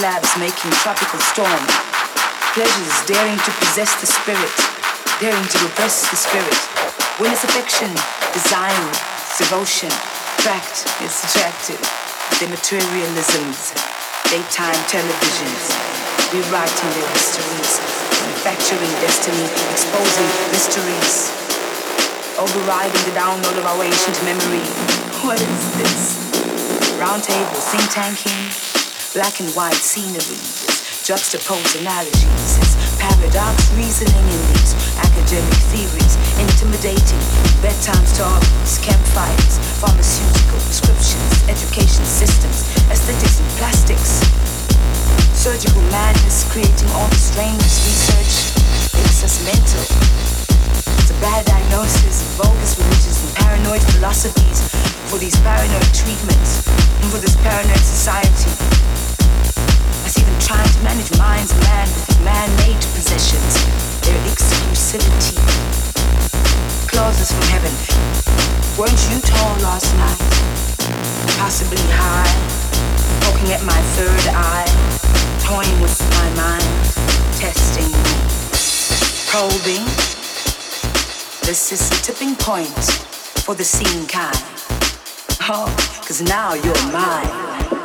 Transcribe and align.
Science 0.00 0.16
labs 0.16 0.40
making 0.40 0.70
tropical 0.80 1.20
storm. 1.20 1.64
Pleasures 2.56 2.96
daring 3.04 3.36
to 3.36 3.52
possess 3.60 4.00
the 4.00 4.08
spirit, 4.08 4.54
daring 5.20 5.44
to 5.44 5.58
repress 5.60 6.08
the 6.08 6.16
spirit. 6.16 6.56
When 7.20 7.30
it's 7.32 7.44
affection, 7.44 7.92
design, 8.32 8.80
devotion, 9.36 9.92
tract, 10.40 10.88
it's 11.04 11.20
attractive. 11.28 11.80
The 12.40 12.48
materialisms, 12.48 13.76
daytime 14.32 14.80
televisions, 14.88 15.68
rewriting 16.32 16.90
their 16.96 17.10
histories, 17.12 17.70
manufacturing 18.24 18.94
destiny, 19.04 19.44
exposing 19.68 20.30
mysteries 20.48 21.36
overriding 22.40 23.04
the 23.04 23.12
download 23.12 23.58
of 23.58 23.66
our 23.68 23.84
ancient 23.84 24.16
memory. 24.24 24.64
What 25.20 25.36
is 25.36 25.76
this? 25.76 26.96
Round 26.96 27.22
table, 27.22 27.60
think 27.68 27.90
tanking, 27.92 28.69
black 29.12 29.40
and 29.40 29.50
white 29.58 29.74
scenery, 29.74 30.38
juxtaposed 31.02 31.74
analogies, 31.82 32.54
paradox 32.94 33.66
reasoning 33.74 34.22
in 34.22 34.40
these 34.54 34.70
academic 35.02 35.58
theories, 35.74 36.14
intimidating 36.38 37.18
bedtime 37.58 38.06
stories, 38.06 38.78
campfires, 38.78 39.58
pharmaceutical 39.82 40.62
prescriptions, 40.62 41.42
education 41.50 42.06
systems, 42.06 42.70
aesthetics 42.86 43.42
and 43.42 43.50
plastics. 43.58 44.22
Surgical 45.34 45.82
madness 45.90 46.46
creating 46.54 46.90
all 46.94 47.10
the 47.10 47.18
strangest 47.18 47.82
research 47.82 48.54
makes 48.94 49.26
us 49.26 49.42
mental 49.42 49.82
It's 51.02 51.10
a 51.10 51.18
bad 51.18 51.46
diagnosis, 51.50 52.22
bogus 52.38 52.78
religions, 52.78 53.26
and 53.26 53.34
paranoid 53.42 53.82
philosophies 53.90 54.62
for 55.10 55.18
these 55.18 55.34
paranoid 55.42 55.90
treatments 55.98 56.62
and 57.02 57.10
for 57.10 57.18
this 57.18 57.34
paranoid 57.42 57.82
society. 57.82 58.99
See 60.10 60.26
them 60.26 60.38
trying 60.40 60.66
to 60.66 60.80
manage 60.82 61.10
minds 61.18 61.52
of 61.54 61.60
man 61.62 61.86
man-made 62.26 62.82
possessions, 62.98 63.54
their 64.02 64.18
exclusivity. 64.26 65.38
Clauses 66.90 67.30
from 67.30 67.46
heaven. 67.54 67.70
Weren't 68.74 69.02
you 69.06 69.22
tall 69.22 69.54
last 69.62 69.94
night? 70.02 70.18
Possibly 71.38 71.78
high, 71.94 72.34
poking 73.22 73.54
at 73.54 73.62
my 73.62 73.80
third 73.94 74.24
eye, 74.34 74.66
toying 75.46 75.78
with 75.80 75.94
my 76.18 76.28
mind, 76.34 76.66
testing 77.38 77.86
me, 77.86 78.14
probing 79.30 79.86
this 81.50 81.72
is 81.72 81.88
the 81.88 81.96
tipping 81.96 82.36
point 82.36 82.68
for 83.44 83.56
the 83.56 83.64
scene 83.64 84.06
kind. 84.06 84.36
Oh, 85.48 85.66
cause 86.06 86.22
now 86.22 86.54
you're 86.54 86.92
mine. 86.92 87.79